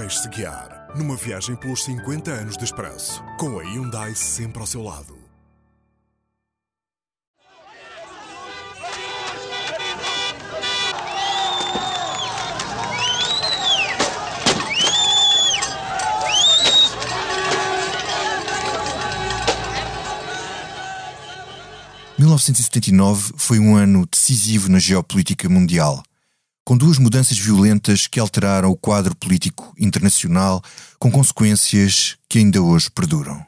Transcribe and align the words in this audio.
Deixe-se 0.00 0.28
guiar 0.28 0.86
numa 0.94 1.16
viagem 1.16 1.56
pelos 1.56 1.82
50 1.82 2.30
anos 2.30 2.56
de 2.56 2.62
expresso, 2.62 3.20
com 3.36 3.58
a 3.58 3.64
Hyundai 3.64 4.14
sempre 4.14 4.60
ao 4.60 4.66
seu 4.66 4.80
lado. 4.80 5.18
...1979 22.20 23.32
foi 23.36 23.58
um 23.58 23.74
ano 23.74 24.06
decisivo 24.06 24.68
na 24.68 24.78
geopolítica 24.78 25.48
mundial 25.48 26.04
com 26.68 26.76
duas 26.76 26.98
mudanças 26.98 27.38
violentas 27.38 28.06
que 28.06 28.20
alteraram 28.20 28.70
o 28.70 28.76
quadro 28.76 29.16
político 29.16 29.72
internacional, 29.80 30.60
com 30.98 31.10
consequências 31.10 32.18
que 32.28 32.40
ainda 32.40 32.60
hoje 32.60 32.90
perduram. 32.90 33.42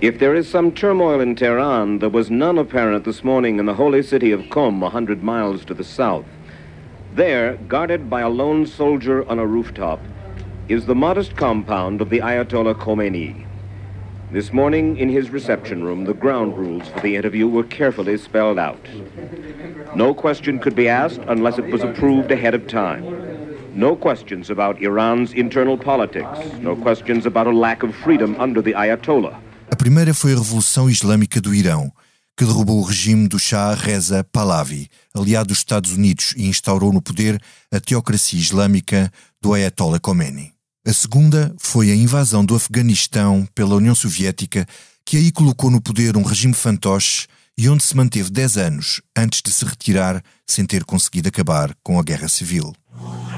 If 0.00 0.16
there 0.16 0.34
is 0.34 0.48
some 0.48 0.70
turmoil 0.70 1.20
in 1.20 1.34
Tehran, 1.34 1.98
there 1.98 2.10
was 2.10 2.30
none 2.30 2.58
apparent 2.58 3.04
this 3.04 3.22
morning 3.22 3.60
in 3.60 3.66
the 3.66 3.74
holy 3.74 4.02
city 4.02 4.32
of 4.32 4.48
Qom, 4.48 4.82
a 4.82 4.88
hundred 4.88 5.22
miles 5.22 5.62
to 5.66 5.74
the 5.74 5.84
south. 5.84 6.24
There, 7.14 7.58
guarded 7.68 8.08
by 8.08 8.22
a 8.22 8.30
lone 8.30 8.64
soldier 8.64 9.28
on 9.28 9.38
a 9.38 9.46
rooftop, 9.46 10.00
is 10.66 10.86
the 10.86 10.94
modest 10.94 11.36
compound 11.36 12.00
of 12.00 12.08
the 12.08 12.20
Ayatollah 12.20 12.76
Khomeini. 12.76 13.44
This 14.32 14.54
morning, 14.54 14.96
in 14.96 15.10
his 15.10 15.28
reception 15.28 15.84
room, 15.84 16.06
the 16.06 16.14
ground 16.14 16.56
rules 16.56 16.88
for 16.88 17.00
the 17.00 17.14
interview 17.14 17.46
were 17.46 17.64
carefully 17.64 18.16
spelled 18.16 18.58
out. 18.58 18.80
No 19.96 20.12
question 20.12 20.58
could 20.58 20.74
be 20.74 20.88
asked 20.88 21.20
unless 21.28 21.56
it 21.56 21.70
was 21.70 21.84
approved 21.84 22.32
ahead 22.32 22.52
of 22.52 22.66
time. 22.66 23.04
No 23.76 23.94
questions 23.94 24.50
about 24.50 24.82
Iran's 24.82 25.32
internal 25.32 25.78
politics. 25.78 26.38
No 26.60 26.74
questions 26.74 27.26
about 27.26 27.46
a 27.46 27.52
lack 27.52 27.84
of 27.84 27.94
freedom 27.94 28.34
under 28.40 28.60
the 28.60 28.74
Ayatollah. 28.74 29.38
A 29.70 29.76
primeira 29.76 30.12
foi 30.12 30.32
a 30.32 30.36
Revolução 30.36 30.90
Islâmica 30.90 31.40
do 31.40 31.54
Irão, 31.54 31.92
que 32.36 32.44
derrubou 32.44 32.80
o 32.80 32.82
regime 32.82 33.28
do 33.28 33.38
Shah 33.38 33.74
Reza 33.74 34.24
Pahlavi, 34.32 34.88
aliado 35.14 35.48
dos 35.48 35.58
Estados 35.58 35.92
Unidos, 35.92 36.34
e 36.36 36.48
instaurou 36.48 36.92
no 36.92 37.00
poder 37.00 37.40
a 37.72 37.78
teocracia 37.78 38.40
islâmica 38.40 39.12
do 39.40 39.54
Ayatollah 39.54 40.00
Khomeini. 40.00 40.52
A 40.84 40.92
segunda 40.92 41.54
foi 41.58 41.92
a 41.92 41.94
invasão 41.94 42.44
do 42.44 42.56
Afeganistão 42.56 43.46
pela 43.54 43.76
União 43.76 43.94
Soviética, 43.94 44.66
que 45.04 45.16
aí 45.16 45.30
colocou 45.30 45.70
no 45.70 45.80
poder 45.80 46.16
um 46.16 46.22
regime 46.22 46.52
fantoche 46.52 47.28
e 47.56 47.68
onde 47.68 47.82
se 47.82 47.96
manteve 47.96 48.30
10 48.30 48.56
anos 48.56 49.00
antes 49.16 49.40
de 49.42 49.50
se 49.50 49.64
retirar 49.64 50.22
sem 50.46 50.66
ter 50.66 50.84
conseguido 50.84 51.28
acabar 51.28 51.74
com 51.82 51.98
a 51.98 52.02
guerra 52.02 52.28
civil. 52.28 52.72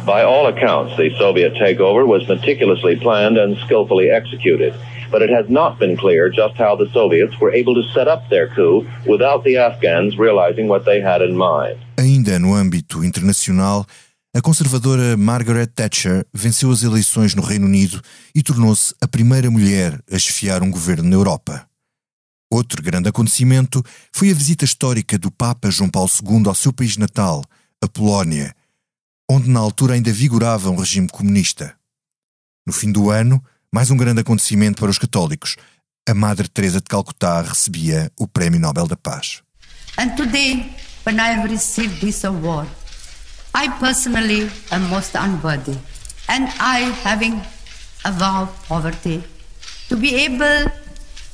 By 0.04 0.22
all 0.22 0.46
accounts, 0.46 0.96
the 0.96 1.10
Soviet 1.18 1.54
takeover 1.58 2.06
was 2.06 2.26
meticulously 2.28 2.96
planned 2.96 3.38
and 3.38 3.56
skillfully 3.64 4.08
executed. 4.08 4.72
But 5.10 5.22
it 5.22 5.30
has 5.30 5.48
not 5.48 5.78
been 5.78 5.96
clear 5.96 6.30
just 6.30 6.56
how 6.58 6.76
the 6.76 6.90
Soviets 6.92 7.38
were 7.40 7.54
able 7.54 7.74
to 7.74 7.82
set 7.92 8.08
up 8.08 8.28
their 8.28 8.48
coup 8.54 8.86
without 9.06 9.44
the 9.44 9.56
Afghans 9.56 10.18
realizing 10.18 10.68
what 10.68 10.84
they 10.84 11.00
had 11.00 11.22
in 11.22 11.36
mind. 11.36 11.78
Ainda 11.98 12.38
no 12.38 12.54
âmbito 12.54 13.04
internacional, 13.04 13.86
a 14.34 14.40
conservadora 14.40 15.16
Margaret 15.16 15.68
Thatcher 15.74 16.26
venceu 16.32 16.70
as 16.70 16.82
eleições 16.82 17.34
no 17.34 17.42
Reino 17.42 17.66
Unido 17.66 18.00
e 18.34 18.42
tornou-se 18.42 18.94
a 19.00 19.08
primeira 19.08 19.50
mulher 19.50 19.98
a 20.10 20.18
chefiar 20.18 20.62
um 20.62 20.70
governo 20.70 21.08
na 21.08 21.16
Europa. 21.16 21.66
Outro 22.50 22.80
grande 22.82 23.08
acontecimento 23.08 23.82
foi 24.12 24.30
a 24.30 24.34
visita 24.34 24.64
histórica 24.64 25.18
do 25.18 25.30
Papa 25.30 25.70
João 25.70 25.90
Paulo 25.90 26.10
II 26.22 26.44
ao 26.46 26.54
seu 26.54 26.72
país 26.72 26.96
natal, 26.96 27.44
a 27.82 27.88
Polónia, 27.88 28.54
onde 29.28 29.50
na 29.50 29.60
altura 29.60 29.94
ainda 29.94 30.12
vigorava 30.12 30.70
um 30.70 30.76
regime 30.76 31.08
comunista. 31.08 31.74
No 32.66 32.72
fim 32.72 32.92
do 32.92 33.10
ano, 33.10 33.42
mais 33.72 33.90
um 33.90 33.96
grande 33.96 34.20
acontecimento 34.20 34.80
para 34.80 34.90
os 34.90 34.98
católicos. 34.98 35.56
A 36.08 36.14
Madre 36.14 36.48
Teresa 36.48 36.78
de 36.78 36.84
Calcutá 36.84 37.42
recebia 37.42 38.12
o 38.16 38.28
Prémio 38.28 38.60
Nobel 38.60 38.86
da 38.86 38.96
Paz. 38.96 39.42
And 39.98 40.10
today, 40.14 40.72
when 41.04 41.18
I 41.18 41.32
have 41.32 41.48
received 41.50 42.00
this 42.00 42.24
award, 42.24 42.68
I 43.54 43.68
personally 43.80 44.50
am 44.70 44.88
most 44.88 45.16
unworthy, 45.16 45.76
and 46.28 46.48
I, 46.60 46.92
having 47.02 47.40
avowed 48.04 48.50
poverty, 48.68 49.24
to 49.88 49.96
be 49.96 50.14
able 50.14 50.70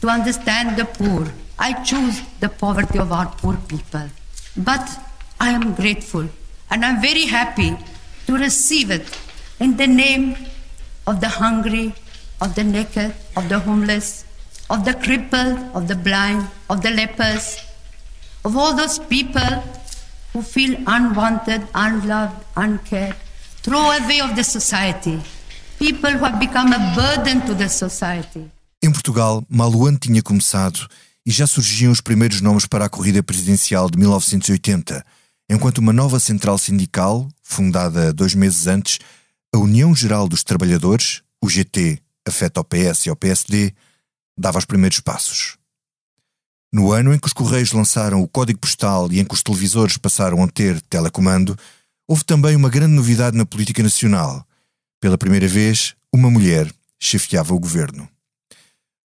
to 0.02 0.08
understand 0.08 0.76
the 0.76 0.84
poor, 0.84 1.28
I 1.58 1.72
choose 1.84 2.20
the 2.40 2.48
poverty 2.48 2.98
of 2.98 3.12
our 3.12 3.26
poor 3.26 3.56
people. 3.68 4.08
But 4.56 4.84
I 5.40 5.50
am 5.50 5.74
grateful, 5.74 6.28
and 6.70 6.84
I'm 6.84 7.00
very 7.00 7.26
happy 7.26 7.78
to 8.26 8.36
receive 8.36 8.90
it 8.90 9.06
in 9.60 9.76
the 9.76 9.86
name 9.86 10.36
of 11.06 11.20
the 11.20 11.28
hungry, 11.28 11.94
of 12.40 12.56
the 12.56 12.64
naked, 12.64 13.14
of 13.36 13.48
the 13.48 13.60
homeless, 13.60 14.24
of 14.68 14.84
the 14.84 14.94
crippled, 14.94 15.58
of 15.72 15.86
the 15.86 15.94
blind, 15.94 16.48
of 16.68 16.82
the 16.82 16.90
lepers, 16.90 17.64
of 18.44 18.56
all 18.56 18.74
those 18.74 18.98
people 18.98 19.52
who 20.32 20.42
feel 20.42 20.76
unwanted, 20.88 21.62
unloved, 21.76 22.44
uncared, 22.56 23.14
throwaway 23.62 24.18
of 24.18 24.34
the 24.34 24.42
society, 24.42 25.20
people 25.78 26.10
who 26.10 26.24
have 26.24 26.40
become 26.40 26.72
a 26.72 26.92
burden 26.96 27.40
to 27.46 27.54
the 27.54 27.68
society. 27.68 28.50
Em 28.92 29.00
Portugal, 29.02 29.42
mal 29.48 29.74
o 29.74 29.86
ano 29.86 29.98
tinha 29.98 30.22
começado 30.22 30.86
e 31.24 31.30
já 31.30 31.46
surgiam 31.46 31.90
os 31.90 32.02
primeiros 32.02 32.42
nomes 32.42 32.66
para 32.66 32.84
a 32.84 32.90
corrida 32.90 33.22
presidencial 33.22 33.88
de 33.88 33.96
1980, 33.96 35.02
enquanto 35.48 35.78
uma 35.78 35.94
nova 35.94 36.20
central 36.20 36.58
sindical, 36.58 37.26
fundada 37.42 38.12
dois 38.12 38.34
meses 38.34 38.66
antes, 38.66 38.98
a 39.50 39.56
União 39.56 39.94
Geral 39.94 40.28
dos 40.28 40.44
Trabalhadores, 40.44 41.22
o 41.42 41.48
GT, 41.48 42.00
afeta 42.28 42.60
ao 42.60 42.64
PS 42.64 43.06
e 43.06 43.08
ao 43.08 43.16
PSD, 43.16 43.72
dava 44.36 44.58
os 44.58 44.66
primeiros 44.66 45.00
passos. 45.00 45.56
No 46.70 46.92
ano 46.92 47.14
em 47.14 47.18
que 47.18 47.28
os 47.28 47.32
Correios 47.32 47.72
lançaram 47.72 48.20
o 48.20 48.28
código 48.28 48.58
postal 48.58 49.10
e 49.10 49.20
em 49.20 49.24
que 49.24 49.32
os 49.32 49.42
televisores 49.42 49.96
passaram 49.96 50.44
a 50.44 50.48
ter 50.48 50.82
telecomando, 50.82 51.58
houve 52.06 52.24
também 52.24 52.54
uma 52.54 52.68
grande 52.68 52.92
novidade 52.92 53.38
na 53.38 53.46
política 53.46 53.82
nacional. 53.82 54.46
Pela 55.00 55.16
primeira 55.16 55.48
vez, 55.48 55.94
uma 56.12 56.30
mulher 56.30 56.70
chefiava 57.00 57.54
o 57.54 57.58
governo. 57.58 58.06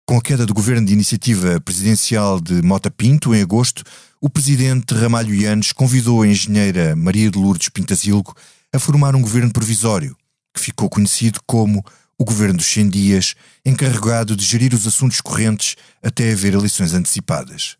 Com 0.09 0.15
a 0.15 0.21
queda 0.21 0.45
do 0.45 0.53
governo 0.53 0.87
de 0.87 0.93
iniciativa 0.93 1.59
presidencial 1.59 2.39
de 2.39 2.61
Mota 2.61 2.89
Pinto, 2.89 3.35
em 3.35 3.41
agosto, 3.41 3.83
o 4.21 4.29
presidente 4.29 4.93
Ramalho 4.93 5.35
Yanes 5.35 5.73
convidou 5.73 6.21
a 6.21 6.27
engenheira 6.27 6.95
Maria 6.95 7.29
de 7.29 7.37
Lourdes 7.37 7.67
Pintasilgo 7.67 8.33
a 8.73 8.79
formar 8.79 9.17
um 9.17 9.21
governo 9.21 9.51
provisório, 9.51 10.15
que 10.53 10.61
ficou 10.61 10.89
conhecido 10.89 11.41
como 11.45 11.83
o 12.17 12.23
governo 12.23 12.55
dos 12.55 12.67
100 12.67 12.87
dias, 12.87 13.35
encarregado 13.65 14.33
de 14.33 14.45
gerir 14.45 14.73
os 14.73 14.87
assuntos 14.87 15.19
correntes 15.19 15.75
até 16.01 16.31
haver 16.31 16.53
eleições 16.53 16.93
antecipadas. 16.93 17.75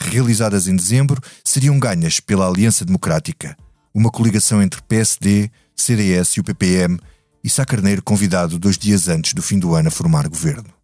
Realizadas 0.00 0.66
em 0.66 0.74
dezembro, 0.74 1.20
seriam 1.44 1.78
ganhas 1.78 2.20
pela 2.20 2.48
Aliança 2.48 2.86
Democrática, 2.86 3.54
uma 3.92 4.10
coligação 4.10 4.62
entre 4.62 4.80
PSD, 4.80 5.50
CDS 5.76 6.38
e 6.38 6.40
o 6.40 6.44
PPM, 6.44 6.98
e 7.44 7.50
Sá 7.50 7.66
Carneiro 7.66 8.02
convidado 8.02 8.58
dois 8.58 8.78
dias 8.78 9.08
antes 9.08 9.34
do 9.34 9.42
fim 9.42 9.58
do 9.58 9.74
ano 9.74 9.88
a 9.88 9.90
formar 9.90 10.26
governo. 10.26 10.83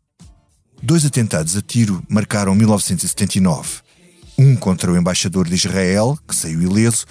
Dois 0.83 1.05
atentados 1.05 1.57
a 1.57 1.61
tiro 1.61 2.03
marcaram 2.09 2.55
1979. 2.55 3.81
Um 4.39 4.57
contra 4.57 4.91
o 4.91 4.97
embaixador 4.97 5.47
de 5.47 5.55
Israel, 5.55 6.19
que 6.27 6.35
saiu 6.35 6.63
ileso, 6.63 7.05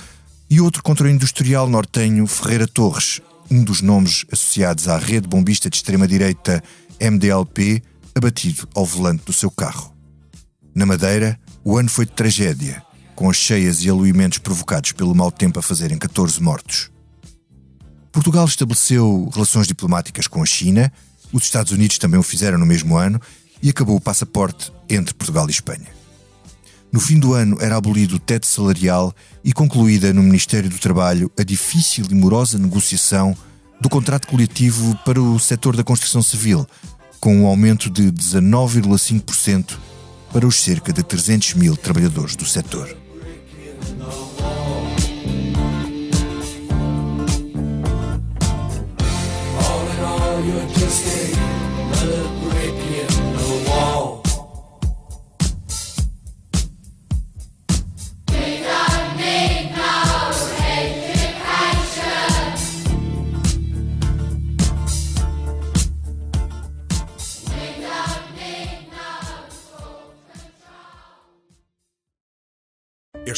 e 0.49 0.59
outro 0.59 0.81
contra 0.81 1.05
o 1.05 1.09
industrial 1.09 1.69
nortenho 1.69 2.25
Ferreira 2.25 2.67
Torres, 2.67 3.21
um 3.49 3.63
dos 3.63 3.81
nomes 3.81 4.25
associados 4.31 4.87
à 4.87 4.97
rede 4.97 5.27
bombista 5.27 5.69
de 5.69 5.75
extrema-direita 5.77 6.63
MDLP, 6.99 7.83
abatido 8.15 8.67
ao 8.73 8.85
volante 8.85 9.23
do 9.25 9.31
seu 9.31 9.51
carro. 9.51 9.95
Na 10.73 10.87
Madeira, 10.87 11.39
o 11.63 11.77
ano 11.77 11.89
foi 11.89 12.05
de 12.05 12.11
tragédia, 12.13 12.81
com 13.15 13.29
as 13.29 13.37
cheias 13.37 13.83
e 13.83 13.89
aluimentos 13.89 14.39
provocados 14.39 14.91
pelo 14.93 15.13
mau 15.13 15.31
tempo 15.31 15.59
a 15.59 15.61
fazerem 15.61 15.97
14 15.97 16.41
mortos. 16.41 16.89
Portugal 18.11 18.45
estabeleceu 18.45 19.29
relações 19.31 19.67
diplomáticas 19.67 20.25
com 20.25 20.41
a 20.41 20.45
China, 20.45 20.91
os 21.31 21.43
Estados 21.43 21.71
Unidos 21.71 21.99
também 21.99 22.19
o 22.19 22.23
fizeram 22.23 22.57
no 22.57 22.65
mesmo 22.65 22.97
ano, 22.97 23.21
e 23.61 23.69
acabou 23.69 23.97
o 23.97 24.01
passaporte 24.01 24.71
entre 24.89 25.13
Portugal 25.13 25.47
e 25.47 25.51
Espanha. 25.51 25.87
No 26.91 26.99
fim 26.99 27.19
do 27.19 27.33
ano 27.33 27.57
era 27.61 27.77
abolido 27.77 28.15
o 28.15 28.19
teto 28.19 28.47
salarial 28.47 29.13
e 29.43 29.53
concluída 29.53 30.11
no 30.11 30.23
Ministério 30.23 30.69
do 30.69 30.79
Trabalho 30.79 31.31
a 31.39 31.43
difícil 31.43 32.05
e 32.09 32.15
morosa 32.15 32.57
negociação 32.57 33.35
do 33.79 33.87
contrato 33.89 34.27
coletivo 34.27 34.97
para 35.05 35.21
o 35.21 35.39
setor 35.39 35.75
da 35.75 35.83
construção 35.83 36.21
civil, 36.21 36.67
com 37.19 37.35
um 37.35 37.45
aumento 37.45 37.89
de 37.89 38.11
19,5% 38.11 39.77
para 40.33 40.47
os 40.47 40.55
cerca 40.55 40.91
de 40.91 41.03
300 41.03 41.53
mil 41.53 41.77
trabalhadores 41.77 42.35
do 42.35 42.45
setor. 42.45 42.97
All 49.61 49.87
in 49.87 50.01
all, 50.01 50.29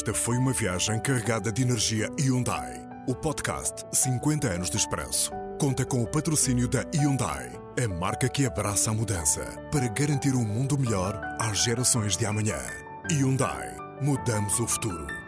esta 0.01 0.13
foi 0.13 0.37
uma 0.37 0.53
viagem 0.53 0.99
carregada 0.99 1.51
de 1.51 1.61
energia 1.61 2.09
Hyundai. 2.19 2.73
O 3.07 3.13
podcast 3.13 3.85
50 3.91 4.47
anos 4.47 4.69
de 4.69 4.77
expresso 4.77 5.31
conta 5.61 5.85
com 5.85 6.01
o 6.01 6.07
patrocínio 6.07 6.67
da 6.67 6.83
Hyundai, 6.91 7.51
a 7.79 7.87
marca 7.87 8.27
que 8.27 8.47
abraça 8.47 8.89
a 8.89 8.93
mudança 8.95 9.41
para 9.71 9.87
garantir 9.89 10.33
um 10.33 10.43
mundo 10.43 10.75
melhor 10.75 11.21
às 11.39 11.63
gerações 11.63 12.17
de 12.17 12.25
amanhã. 12.25 12.57
Hyundai, 13.11 13.69
mudamos 14.01 14.59
o 14.59 14.65
futuro. 14.65 15.20